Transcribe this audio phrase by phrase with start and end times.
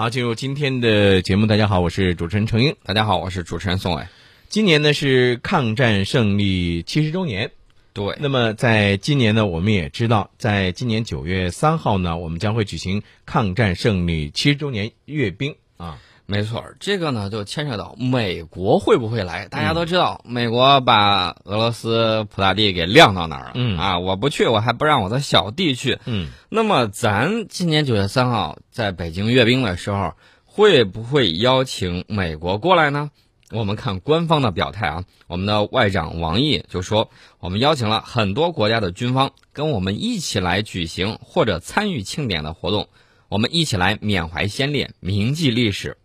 [0.00, 1.44] 好，进入今天的节目。
[1.44, 2.74] 大家好，我是主持人程英。
[2.84, 4.06] 大家好，我是主持人宋伟。
[4.48, 7.50] 今年呢是抗战胜利七十周年。
[7.92, 15.98] 对，那么在今年呢，我们也知道，在今年九月三号呢，我们将会举行抗战胜利七十周年阅兵啊。
[16.30, 19.48] 没错，这个呢就牵扯到美国会不会来。
[19.48, 23.50] 大家都知道，美国把俄罗斯普大帝给晾到那儿了。
[23.56, 25.98] 嗯啊，我不去，我还不让我的小弟去。
[26.04, 30.12] 嗯，那么咱今年九月三号在北京阅兵的时候，
[30.44, 33.10] 会不会邀请美国过来呢？
[33.50, 37.10] 我们看官方的表态啊，我们的外长王毅就说，
[37.40, 42.88] 我们邀请了很多国家的军方跟我们一起来举行或者参与庆典的活动，
[43.28, 45.96] 我们一起来缅怀先烈，铭记历史。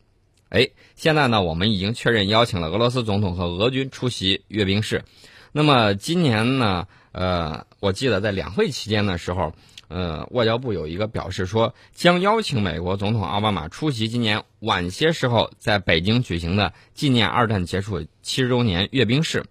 [0.55, 5.03] 哎，现在呢，我们已经确认邀请了俄罗斯总统和俄军出席阅兵式。
[5.51, 9.51] 那么今年呢，呃，我记得在两会期间的时候，
[9.89, 19.43] 呃，外交部有一个表示说，将邀请美国总统奥巴马出席今年晚些时候在北京举行的纪念二战结束七十周年阅兵式。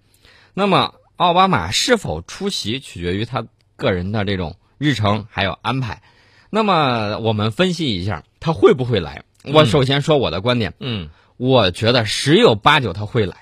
[0.54, 6.02] 那么奥巴马是否出席，取决于他个人的这种日程还有安排。
[6.48, 9.22] 那么我们分析一下，他会不会来？
[9.52, 13.36] 我首先说我的观点，嗯，我觉得十有八九他会来，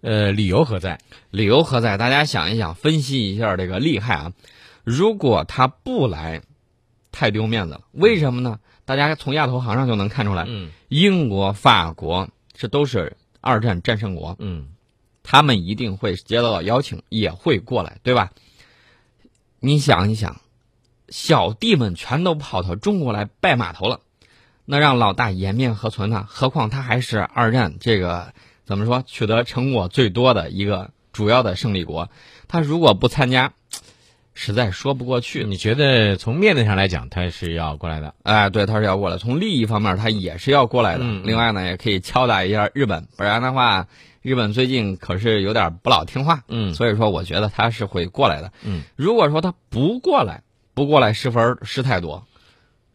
[0.00, 0.98] 呃，理由何在？
[1.30, 1.96] 理由何在？
[1.98, 4.32] 大家想一想，分析一下这个利害啊。
[4.82, 6.42] 如果他不来，
[7.12, 7.80] 太丢面子了。
[7.92, 8.58] 为什么呢？
[8.84, 14.68] 大家从亚投行上就能看出来，嗯英国、法国这都是二战战胜国，嗯
[15.22, 18.30] 他们一定会接到邀请，也会过来，对吧？
[19.58, 20.38] 你想一想，
[21.08, 24.00] 小弟们全都跑到中国来拜码头了，
[24.64, 26.24] 那让老大颜面何存呢？
[26.28, 28.32] 何况他还是二战这个
[28.64, 32.08] 怎么说取得成果最多的一个主要的胜利国，
[32.48, 33.52] 他如果不参加，
[34.36, 35.44] 实在说不过去。
[35.44, 38.14] 你觉得从面子上来讲，他是要过来的？
[38.24, 39.16] 哎，对，他是要过来。
[39.16, 41.04] 从利益方面，他也是要过来的。
[41.22, 43.86] 另外呢，也可以敲打一下日本，不然的话，
[44.22, 46.42] 日本最近可是有点不老听话。
[46.48, 48.50] 嗯所以说，我觉得他是会过来的。
[48.64, 50.42] 嗯，如果说他不过来，
[50.74, 52.26] 不过来失分失太多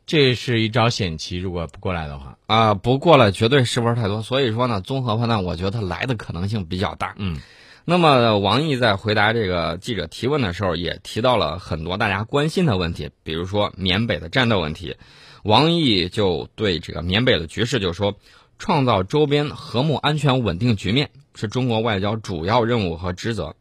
[0.09, 4.23] 这是一招险棋，如果不过来的话，啊、不过来绝对失分太多。
[4.23, 7.13] 所以说呢，综合判断，我觉得他来的可能性比较大。
[7.19, 7.37] 嗯
[7.85, 14.95] 那么王毅在回答这个记者提问的时候，也提到了很多大家关心的问题，比如说缅北的战斗问题。
[15.43, 18.15] 王毅就对这个缅北的局势就说，
[18.57, 23.55] 创造周边和睦、安全、稳定局面是中国外交主要任务和职责。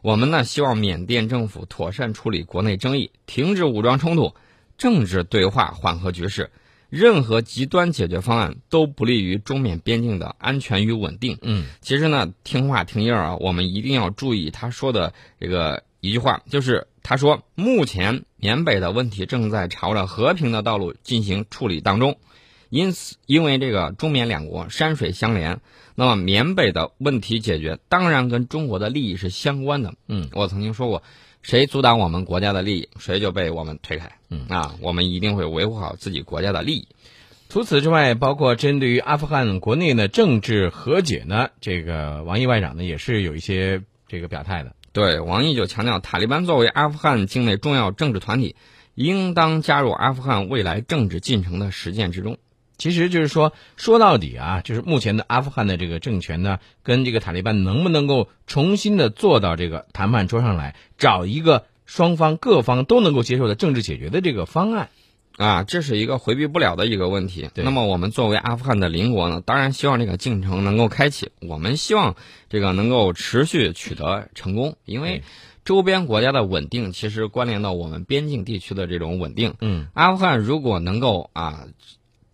[0.00, 4.34] 我们呢，希望缅甸政府妥善处理国内争议，停止武装冲突，
[4.82, 6.50] 政治对话缓和局势。
[6.90, 11.38] 任何极端解决方案都不利于中缅边境的安全与稳定。
[11.40, 22.18] 嗯其实呢，听话听音儿啊，我们一定要注意他说的这个一句话，就是他说，目前缅北的问题正在朝着和平的道路进行处理当中，
[22.68, 25.60] 因此，因为这个中缅两国山水相连，
[25.94, 29.94] 那么缅北的问题解决当然跟中国的利益是相关的。
[30.08, 31.02] 嗯，我曾经说过，
[31.42, 34.12] 谁阻挡我们国家的利益，谁就被我们推开。
[34.30, 36.88] 嗯啊，我们一定会维护好自己国家的利益。
[37.48, 44.74] 除此之外，包括针对于阿富汗国内的政治和解呢，这个王毅外长呢也是有一些这个表态的。
[44.92, 48.56] 对，王毅就强调，塔利班作为阿富汗境内重要政治团体，
[48.94, 52.38] 应当加入阿富汗未来政治进程的实践之中。
[52.82, 64.88] 其实就是说，说到底啊，就是目前的阿富汗的这个政权呢，跟这个塔利班能不能够重新的坐到这个谈判桌上来，找一个双方各方都能够接受的政治解决的这个方案。
[65.36, 67.48] 啊，这是一个回避不了的一个问题。
[67.54, 72.16] 那么我们作为阿富汗的邻国呢，当然希望这个进程能够开启，我们希望
[72.50, 75.22] 这个能够持续取得成功，因为
[75.64, 79.54] 周边国家的稳定其实关联到我们边境地区的这种稳定。
[79.60, 81.66] 嗯阿富汗如果能够啊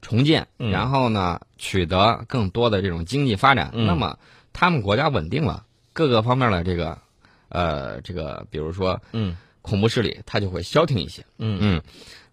[0.08, 0.70] 重建，嗯。
[0.70, 3.86] 然后呢取得更多的这种经济发展，嗯。
[3.86, 4.18] 那么
[4.54, 6.98] 他们国家稳定了，各个方面的这个
[7.50, 9.36] 呃这个，比如说嗯。
[9.60, 11.26] 恐怖势力，它就会消停一些。
[11.36, 11.58] 嗯。
[11.60, 11.82] 嗯，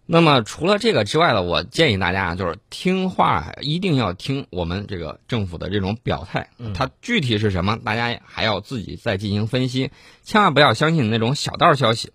[0.06, 6.72] 那么除了这个之外呢，我建议大家啊，就是听话一定要听我们这个政府的这种表态，嗯。
[6.72, 9.90] 它具体是什么，大家还要自己再进行分析，
[10.22, 12.10] 千万不要相信那种小道消息。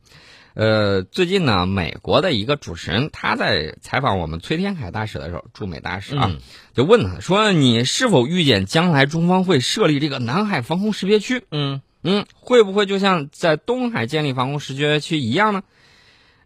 [0.53, 6.39] 呃，最近呢，美国的一个主持人他在采访我们崔天凯大使的时候，驻美大使啊，嗯
[6.73, 11.43] 就问他说：“你是否预见将来中方会设立这个南海防空识别区？
[11.51, 15.63] 嗯嗯，会不会就像在东海建立防空识别区一样呢？”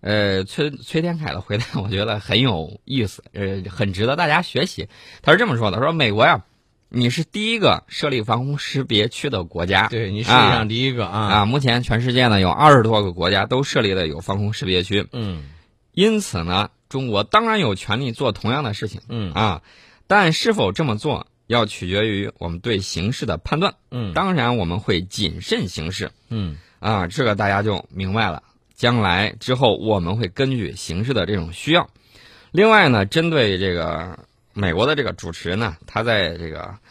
[0.02, 4.88] 呃，崔崔天凯的回答我觉得很有意思，呃，很值得大家学习。
[5.24, 6.44] 他是这么说的：“说美国呀，
[6.96, 9.90] 你是第一个设立防空识别区的国家。
[9.90, 15.44] 对你世界上第一个啊啊，目前全世界呢有二十多个国家都设立了有防空识别区，嗯
[15.92, 19.62] 因此呢，中国当然有权利做同样的事情，嗯啊，
[20.08, 23.76] 但是否这么做要取决于我们对形势的判断。
[23.92, 28.42] 嗯当然我们会谨慎行事嗯啊，这个大家就明白了。
[28.74, 31.90] 将来之后我们会根据形势的这种需要。
[32.52, 34.18] 另外呢，针对这个
[34.54, 36.85] 美国的这个主持人呢，他在这个一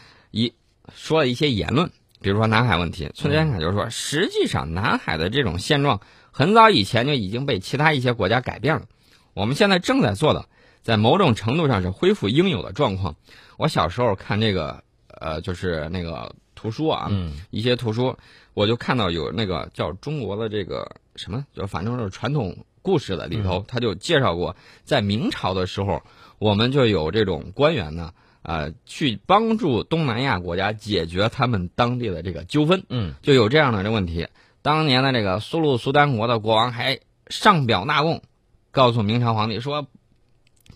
[0.95, 6.01] 说了一些言论，比如说南海问题，村田凯就说，实际上南海的这种现状
[6.31, 8.87] 很早以前就已经被其他一些国家改变了。
[9.35, 10.47] 我们现在正在做的，
[10.83, 13.17] 在某种程度上是恢复应有的状况。
[13.57, 18.17] 我小时候看这个，呃，就是那个图书啊，嗯一些图书，
[18.55, 26.03] 我就看到有那个叫中国的这个什么，就反正是传统故事的里头，他就介绍过，在明朝的时候，
[26.39, 28.13] 我们就有这种官员呢，
[28.45, 34.29] 呃，去帮助东南亚国家解决他们当地的这个纠纷，嗯就有这样的这问题。
[34.61, 38.23] 当年的这个苏禄苏丹国的国王还上表纳贡，
[38.71, 39.87] 告诉明朝皇帝说，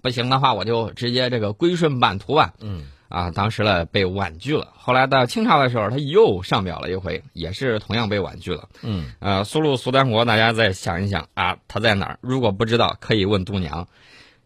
[0.02, 2.54] 不行的话我就直接这个归顺版图吧。
[2.60, 4.72] 嗯啊，当时呢被婉拒了。
[4.76, 8.68] 后来到清朝的时候，他又上表了一回，也是同样被婉拒了。
[8.82, 12.18] 嗯呃，苏禄苏丹国，大家再想一想啊，他在哪儿？
[12.20, 13.88] 如果不知道，可以问度娘。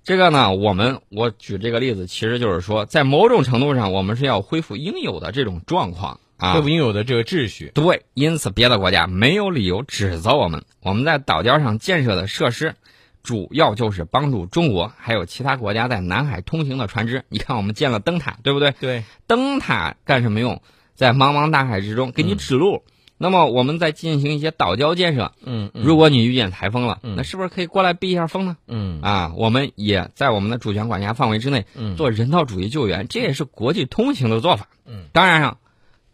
[0.05, 6.63] 这个呢，我们我举这个例子，其实就是说，在某种程度上，我们是要恢复应有的这种状况啊恢。
[6.63, 7.71] 复应有的这个秩序。
[7.73, 10.65] 对，因此别的国家没有理由指责我们。
[10.81, 12.75] 我们在岛礁上建设的设施，
[13.23, 17.25] 主要就是帮助中国还有其他国家在南海通行的船只。
[17.29, 18.73] 你看，我们建了灯塔，对不对？
[18.81, 20.61] 对，灯塔干什么用？
[20.95, 22.83] 在茫茫大海之中给你指路。
[23.23, 28.57] 那么我们在进行一些岛礁建设，嗯嗯如果你遇见台风了，嗯那是不是可以过来避一下风呢？
[28.67, 34.67] 嗯啊，我们也在我们的主权管辖范围之内嗯做人道主义救援，这也是国际通行的做法。
[34.87, 35.59] 嗯，当然上，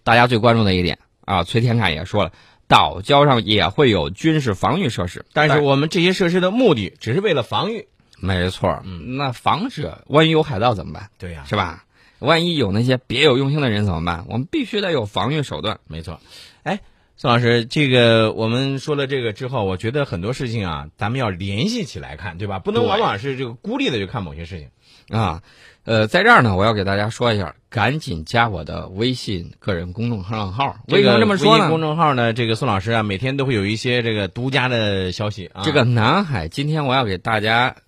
[0.05, 2.33] 大家最关注的一点啊，崔天凯也说了，
[2.67, 7.89] 岛礁上也会有军事防御设施，但是我们这些设施的目的只是为了防御。
[8.21, 11.09] 没错，嗯那防止万一有海盗怎么办？
[11.19, 11.85] 对呀、是吧？
[12.19, 14.27] 万一有那些别有用心的人怎么办？
[14.29, 15.79] 我们必须得有防御手段。
[15.87, 16.21] 没错。
[16.65, 16.81] 哎，
[17.21, 22.61] 宋老师，这个我们说了这个之后，我觉得很多事情啊，咱们要联系起来看，对吧？
[22.61, 24.69] 不能往往是这个孤立的去看某些事情。
[25.09, 25.43] 啊，
[25.83, 30.77] 呃，在这儿呢，我要给大家说一下，赶紧加我的微信个人公众账号。
[30.87, 31.81] 为什么这么说呢微信公？
[31.81, 35.63] 众号呢，这个宋老师啊，每天都会有一些这个独家的消息啊。
[35.65, 37.75] 这个南海，今天我要给大家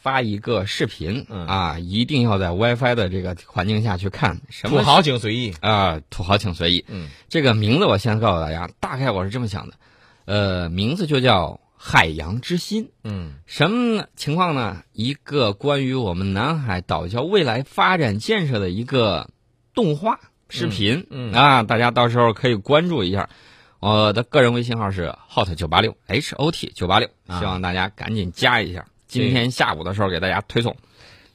[0.00, 4.40] 发一个视频、嗯啊，一定要在 WiFi 的这个环境下去看。
[4.48, 5.54] 什么土豪请随意。
[5.60, 6.84] 啊、土豪请随意。
[6.88, 9.74] 嗯这个名字我先告诉大家，大概我是这么想的，
[10.24, 12.90] 呃，名字就叫海洋之心。
[13.04, 14.82] 嗯什么情况呢？
[14.92, 19.28] 一个关于我们南海岛礁未来发展建设的一个
[19.74, 20.18] 动画
[20.48, 23.28] 视频，嗯嗯啊，大家到时候可以关注一下。
[23.80, 28.86] 我的个人微信号是 hot 九八六 h o t 九八六，啊希望大家赶紧加一下。
[29.10, 30.76] 今天下午的时候给大家推送。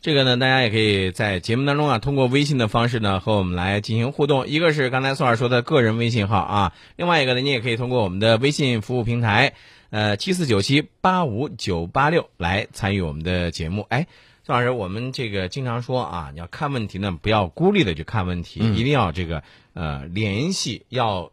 [0.01, 4.47] 这个呢，大家也可以在节目当中啊，通过微信的方式呢，和我们来进行互动。
[4.47, 9.53] 一个是刚才宋老师说的个人微信号啊，另外一个呢，你也可以通过我们的微信服务平台，
[9.89, 13.85] 呃，七四九七八五九八六来参与我们的节目。
[13.89, 14.05] 哎，
[14.43, 19.41] 宋老师，我们这个经常说啊，你要看问题呢，不要孤立的去看问题，嗯一定要这个
[19.73, 21.31] 呃联系，要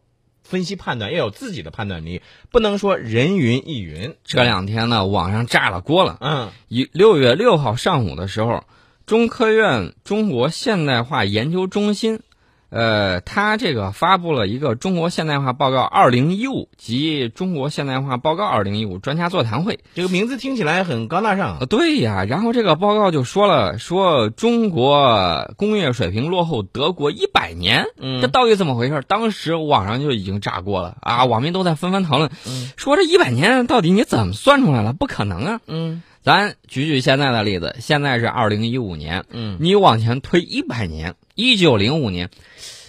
[0.52, 2.20] 分析判断，要有自己的判断力，
[2.50, 4.14] 不能说人云亦云。
[4.22, 6.18] 这两天呢，网上炸了锅了。
[6.20, 8.64] 嗯一六月六号上午的时候，
[9.06, 12.20] 中科院中国现代化研究中心，
[12.72, 19.80] 呃，他这个发布了一个《中国现代化报告二零一五》及《中国现代化报告二零一五》专家座谈会。
[19.94, 21.66] 这个名字听起来很高大上呃，。
[21.66, 29.02] 对呀，然后这个报告就说了，说中国工业水平落后德国一百年，嗯这到底怎么回事？
[29.06, 32.30] 当时网上就已经炸锅了啊，网民都在纷纷讨论，
[32.78, 34.94] 说这一百年到底你怎么算出来了？
[34.94, 35.60] 不可能啊！
[35.66, 42.30] 嗯咱举举现在的例子，现在是二零一五年，嗯你往前推一百年，一九零五年，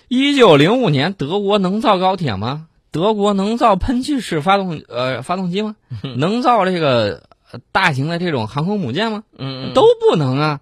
[0.08, 2.68] 一九零五年德国能造高铁吗？
[2.92, 5.76] 德国能造喷气式发动呃发动机吗？
[6.18, 9.24] 能造这个呃大型的这种航空母舰吗？
[9.38, 10.60] 嗯都不能啊！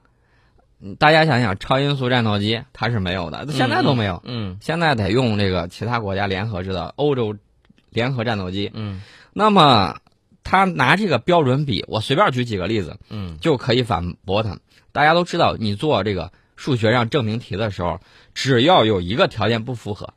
[0.80, 7.36] 嗯大家想想，超音速战斗机它是没有的，现在都没有，嗯现在得用这个其他国家联合制的欧洲
[7.90, 8.72] 联合战斗机。
[8.74, 9.02] 嗯
[9.34, 9.98] 那么
[10.44, 14.58] 他拿这个标准比，我随便举几个例子，嗯就可以反驳他。
[14.92, 18.00] 大家都知道，你做这个数学上证明题的时候，
[18.36, 20.14] 只要有一个条件不符合，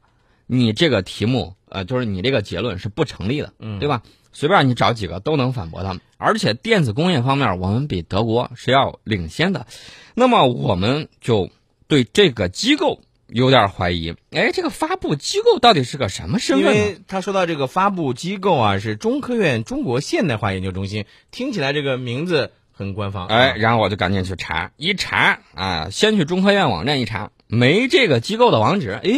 [0.47, 4.03] 你这个题目呃，就是你这个结论是不成立的，嗯对吧？
[4.31, 6.03] 随便你找几个都能反驳他们。
[6.19, 9.67] 而且电子工业方面，我们比德国是要领先的。
[10.15, 11.49] 那么我们就
[11.89, 16.83] 对这个机构有点怀疑，哎，这个发布机构到底是个什么身因份因？
[16.83, 23.27] 为他说到这个发布机构啊，是中科院中国现代化研究中心，听起来这个名字很官方。
[23.29, 29.11] 哎，然后我就赶紧去查，一查啊，先去中科院网站一查，没这个机构的网址，哎，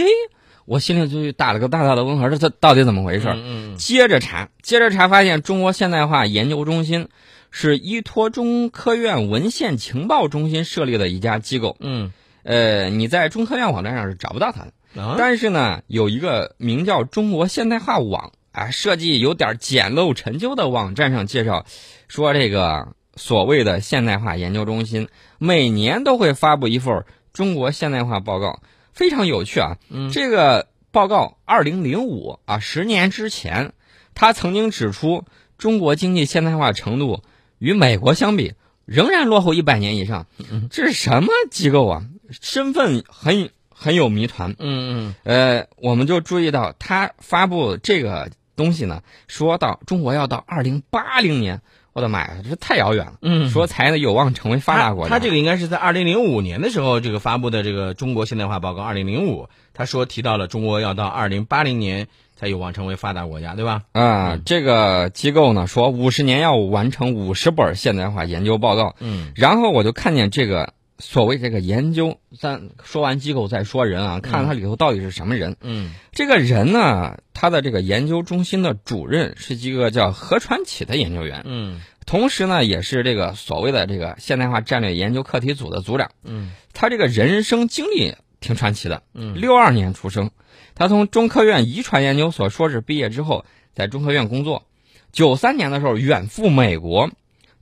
[0.64, 3.28] 我心里就打了个大大的问号，这这到底怎么回事？
[3.28, 7.08] 嗯嗯接着查，接着查，发现中国现代化研究中心
[7.50, 11.76] 是依托中科院文献情报中心设立的一家机构。
[11.80, 14.72] 嗯呃，你在中科院网站上是找不到它的。
[15.18, 21.66] 但是呢，有一个名叫中国现代化网啊，设计有点简陋陈旧的网站上介绍，
[22.08, 25.08] 说这个所谓的现代化研究中心
[25.38, 28.60] 每年都会发布一份中国现代化报告，
[28.92, 29.78] 非常有趣啊。
[29.90, 33.72] 嗯这个报告二零零五啊，十年之前，
[34.14, 35.24] 他曾经指出
[35.58, 37.22] 中国经济现代化程度
[37.58, 38.54] 与美国相比
[38.84, 40.26] 仍然落后一百年以上。
[40.70, 42.06] 这是什么机构啊？
[42.30, 44.54] 身份很很有谜团。
[44.58, 51.60] 嗯嗯呃，我们就注意到他发布这个东西呢，说到中国要到二零八零年，
[51.96, 53.14] 我的妈呀，这太遥远了。
[53.22, 55.08] 嗯，说才有望成为发达国家。
[55.08, 63.84] 他这个应该是在二零零五年的时候，这个发布的这个中国现代化报告二零零五，他说提到了中国要到二零八零年才有望成为发达国家，对吧？
[63.92, 75.56] 啊、这个机构呢说五十年要完成五十本现代化研究报告，嗯然后我就看见这个所谓这个研究，咱说完机构再说人啊，看看它里头到底是什么人。
[75.60, 75.92] 嗯。
[76.12, 81.80] 这个人呢，他的这个研究中心的主任是一个叫何传启的研究员，嗯。
[82.06, 86.12] 同时呢，也是这个所谓的这个现代化战略研究课题组的组长。
[86.24, 86.52] 嗯。
[86.72, 89.34] 他这个人生经历挺传奇的，嗯。
[89.40, 90.30] 六二年出生，
[90.74, 94.64] 他从中科院遗传研究所硕士毕业之后，在中科院工作。
[95.12, 97.10] 九三年的时候远赴美国，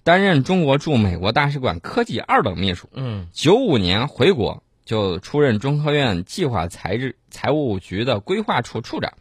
[0.04, 2.88] 担任中国驻美国大使馆科技二等秘书。
[2.94, 9.14] 嗯九五年回国，就出任中科院计划财制财务局的规划处处长。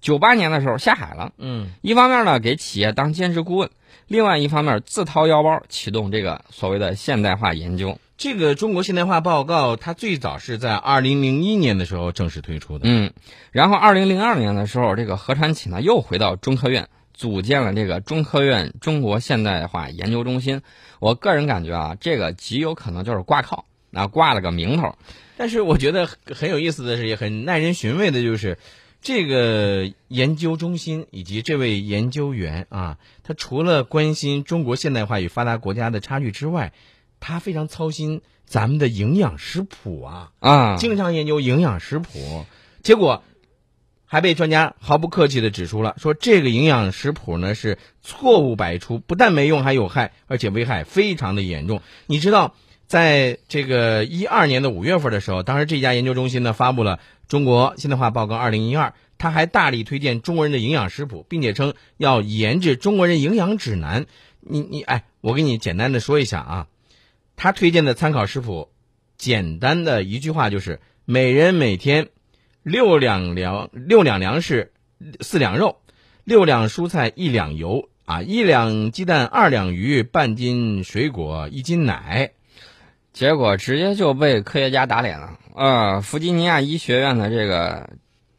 [0.00, 3.70] 九八年的时候下海了，嗯一方面呢给企业当兼职顾问，
[4.06, 7.98] 另外一方面自掏腰包启动这个所谓的现代化研究。
[8.16, 12.82] 这个中国现代化报告，它最早是在二零零一年的时候正式推出的。
[12.84, 13.12] 嗯，
[13.50, 16.88] 然后二零零二年的时候，这个何传启呢又回到中科院，
[17.18, 20.62] 组建了这个中科院中国现代化研究中心。
[21.00, 24.94] 我个人感觉啊，这个极有可能就是挂靠，啊挂了个名头。
[25.36, 28.58] 但是我觉得很有意思的是，也很耐人寻味的，就是
[29.02, 36.72] 这个研究中心以及这位研究员啊，他除了关心中国现代化与发达国家的差距之外，
[37.18, 42.44] 他非常操心咱们的营养食谱啊，啊，经常研究营养食谱，
[42.82, 43.22] 结果
[44.10, 51.82] 还被专家毫不客气的指出了，说这个营养食谱呢是错误百出，不但没用，还有害，而且危害非常的严重。
[52.06, 52.54] 你知道，
[52.86, 56.96] 在这个一二年的五月份的时候，当时这家研究中心呢发布了
[57.28, 58.88] 《中国现代化报告二零一二》，
[59.18, 64.06] 他还大力推荐中国人的营养食谱，并且称要研制中国人营养指南。
[64.40, 66.66] 你你哎，我给你简单的说一下啊，
[67.36, 68.70] 他推荐的参考食谱，
[69.18, 72.08] 简单的一句话就是：每人每天
[72.68, 74.72] 六两粮六两粮食，
[75.20, 75.78] 四两肉，
[76.24, 82.32] 六两蔬菜，一两油啊，一两鸡蛋，二两鱼，半斤水果，一斤奶。
[83.12, 85.38] 结果直接就被科学家打脸了。
[85.54, 87.90] 呃，弗吉尼亚医学院的这个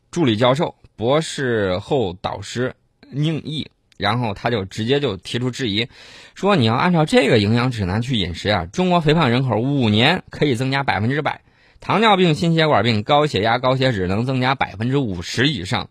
[0.09, 2.75] 助理教授、博士后导师
[3.11, 5.89] 宁毅，然后他就直接就提出质疑，
[6.33, 11.41] 说你要按照这个营养指南去饮食啊，中国肥胖人口五年可以增加百分之百，
[11.79, 15.89] 糖尿病、心血管病、高血压、高血脂能增加百分之五十以上。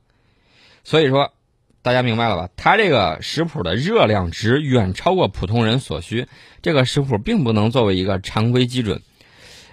[0.84, 1.32] 所以说，
[1.82, 2.50] 大家明白了吧？
[2.56, 6.26] 它这个食谱的热量值远超过普通人所需，
[6.62, 9.02] 这个食谱并不能作为一个常规基准。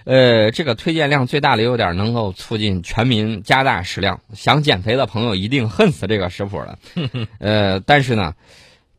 [0.04, 4.20] 呃，这个推荐量最大的优点能够促进全民加大食量。
[4.34, 6.78] 想减肥的朋友一定恨死这个食谱了。
[7.40, 8.34] 呃，但是呢，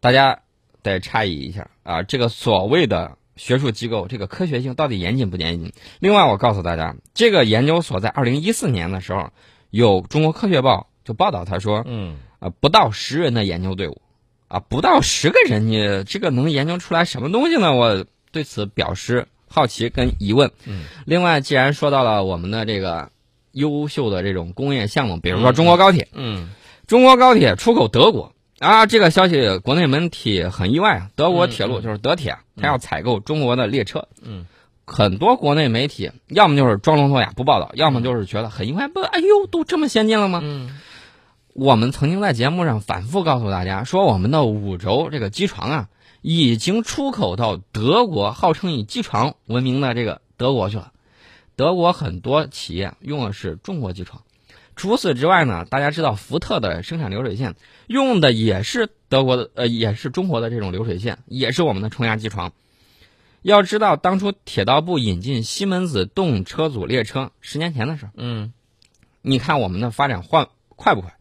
[0.02, 0.40] 大家
[0.84, 5.72] 得诧异一下啊，这个所谓的学术机构，这个科学性到底严谨不严谨？
[6.00, 9.29] 另外，我告诉大家，这个研究所在二零一四年的时候，
[9.70, 14.01] 有《中国科学报》就报道，他说，嗯啊，不到十人的研究队伍，
[14.48, 17.74] 啊，不到十个人，你这个能研究出来什么东西呢？
[17.74, 20.51] 我对此表示好奇跟疑问。
[20.65, 23.10] 嗯，另外，既然说到了我们的这个
[23.51, 26.50] 优秀的这种工业项目，比如说中国高铁，嗯
[26.86, 31.10] 中国高铁出口德国啊，这个消息国内媒体很意外啊。
[31.16, 34.08] 德国铁路就是德铁啊，它要采购中国的列车。
[34.22, 34.46] 嗯，
[34.86, 40.42] 很多国内媒体要么就是装聋作哑不报道，要么就是觉得很意外，不，哎呦，都这么先进了吗？
[40.44, 40.80] 嗯
[41.54, 45.90] 我们曾经在节目上反复告诉大家说，我们的五轴这个机床啊，
[46.22, 50.92] 已经出口到德国，号称以机床闻名的这个德国去了。
[51.56, 54.22] 德国很多企业用的是中国机床。
[54.77, 57.55] 除此之外呢，大家知道福特的生产流水线
[57.88, 62.53] 用的也是德国的，呃，也是中国的这种流水线，也是我们的冲压机床。
[63.41, 68.12] 要知道，当初铁道部引进西门子动车组列车，十年前的事儿。
[68.15, 68.53] 嗯，
[69.22, 71.13] 你看我们的发展换快不快？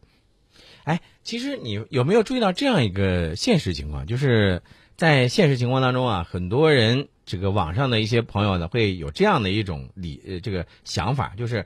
[0.83, 4.05] 哎，其实你有没有注意到这样一个现实情况？
[4.05, 4.61] 就是
[4.95, 11.65] 在现实情况当中啊，很多人这个网上的一些朋友呢，会有这样的一种理呃这个想法，就是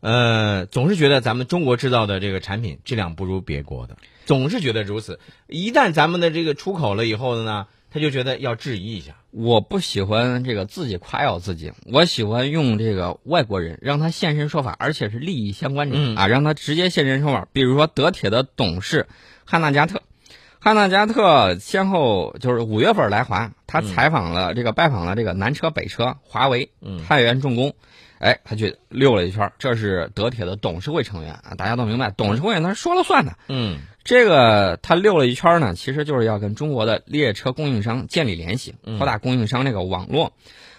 [0.00, 5.18] 呃总是觉得咱们中国制造的这个产品质量不如别国的，总是觉得如此。
[5.46, 9.16] 一旦咱们的这个出口了以后呢，他就觉得要质疑一下。
[9.30, 17.46] 我不喜欢这个自己夸耀自己，我喜欢用这个外国人让他现身说法，而且是利益相关者、嗯啊，让他直接现身说法。
[17.52, 19.06] 比如说德铁的董事
[19.44, 20.00] 汉纳加特，
[20.58, 27.74] 汉纳加特先后就是五月份来华，他采访了这个、拜访了这个南车、北车、华为、嗯太原重工，
[28.18, 33.36] 哎，他去溜了一圈，这是德铁的董事会成员啊，大家都明白，董事会他是说了算的。
[33.48, 40.32] 嗯这个他溜了一圈呢，其实就是要跟中国的列车供应商建立联系，扩大供应商这个网络。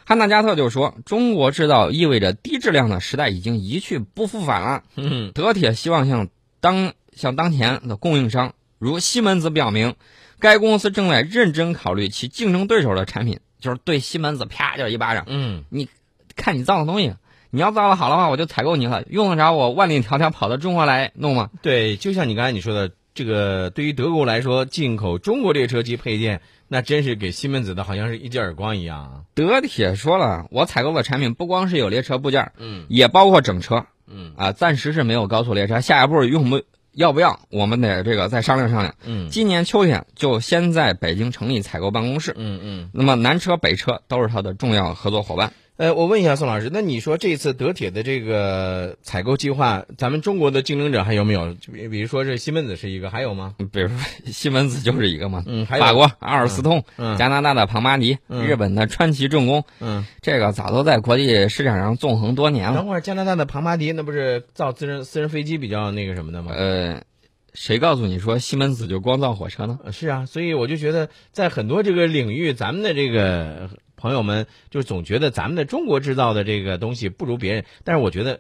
[0.04, 4.84] 汉纳加特就说：“中国制造意味着低质量的时代已经一去不复返了。
[4.96, 6.30] 嗯德铁希望向
[6.60, 9.94] 当向当前的供应商如西门子表明，
[10.40, 15.88] 该公司正在认真考虑其竞争对手的产品，就是对西门子啪就是一巴掌，嗯你
[16.36, 17.14] 看你造的东西，
[17.52, 21.50] 你要造的好的话，我就采购你了，用得着我万里迢迢跑到中国来弄吗？
[21.62, 29.12] 对，就像你刚才你说的，这个对于德国来说，进口中国列车及配件，那真是给西门子的好像是一记耳光一样啊。
[29.34, 34.52] 德铁说了，我采购的产品不光是有列车部件，嗯也包括整车嗯啊。
[34.52, 36.62] 暂时是没有高速列车，下一步用不
[36.94, 38.94] 要不要，我们得这个再商量商量。
[39.06, 42.90] 嗯今年秋天就先在北京成立采购办公室，嗯嗯。
[42.94, 45.52] 那么南车、北车都是它的重要合作伙伴。
[45.80, 51.54] 呃，我问一下宋老师，那你说这次德铁的这个采购计划，咱们中国的竞争者还有没有？
[51.54, 53.56] 就比比如说这西门子是一个，还有吗？
[53.72, 62.76] 比如说西门子就是一个嘛，嗯，还有法国阿尔斯通、嗯加拿大的庞巴迪、嗯日本的川崎重工，嗯，这个早都在国际市场上纵横多年了。
[62.76, 66.52] 等会儿加拿大的庞巴迪那不是造私人私人飞机比较那个什么的吗？
[66.58, 67.02] 呃，
[67.54, 69.80] 谁告诉你说西门子就光造火车呢？
[69.86, 78.40] 呃是啊，所以我就觉得在很多这个领域，咱们的这个朋友们就总觉得咱们的中国制造的这个东西不如别人，但是我觉得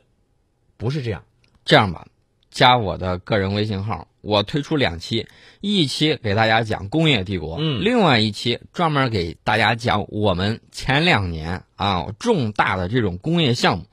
[0.78, 1.24] 不是这样。
[1.65, 2.08] 这样吧，
[2.50, 5.28] 加我的个人微信号，我推出两期，
[5.62, 13.86] 一期给大家讲工业帝国，嗯另外一期专门给大家讲我们前两年啊重大的这种工业项目。